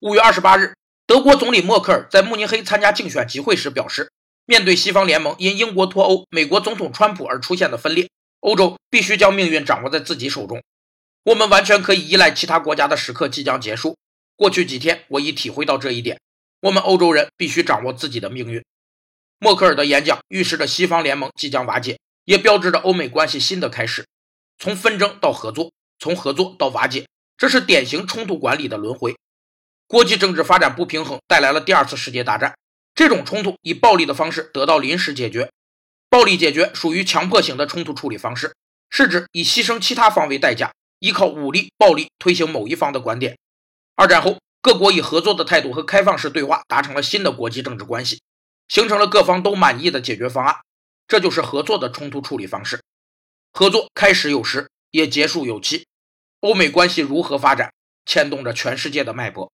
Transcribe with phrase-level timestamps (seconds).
[0.00, 0.76] 五月二十八日，
[1.08, 4.12] 德国总理默克尔在慕尼黑参加竞选集会时表示，
[4.46, 8.08] 面对西方联盟因英国脱欧、美国总统川普而出现的分裂，
[8.38, 10.62] 欧洲必须将命运掌握在自己手中。
[11.24, 13.96] 我们完全可以依赖其他国家的时刻即将结束。
[14.36, 16.20] 过去几天，我已体会到这一点。
[16.60, 18.64] 我们欧洲人必须掌握自己的命运。
[19.40, 24.06] 默克尔的演讲预示着西方联盟即将瓦解，也标志着欧美关系新的开始。
[24.60, 29.16] 从纷争到合作，从合作到瓦解，这是典型冲突管理的轮回。
[29.88, 32.54] 国际政治发展不平衡带来了第二次世界大战。
[32.94, 35.50] 这种冲突以暴力的方式得到临时解决。
[36.10, 38.54] 暴力解决属于强迫型的冲突处理方式，
[38.90, 43.38] 是指以牺牲其他方为代价，依靠武力、暴力推行某一方的观点。
[43.96, 48.20] 二战后，各国以合作的态度和开放式对话达成了新的国际政治关系，
[48.68, 50.56] 形成了各方都满意的解决方案。
[51.06, 52.82] 这就是合作的冲突处理方式。
[53.52, 55.86] 合作开始有时，也结束有期。
[56.40, 57.72] 欧美关系如何发展，
[58.04, 59.50] 牵动着全世界的脉搏。